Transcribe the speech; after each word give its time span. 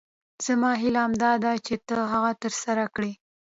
زما 0.45 0.71
هیله 0.81 0.99
همدا 1.05 1.31
ده 1.43 1.51
چې 1.65 1.73
ته 1.87 1.95
هغه 2.13 2.31
تر 2.41 2.53
سره 2.63 2.83
کړې. 2.95 3.11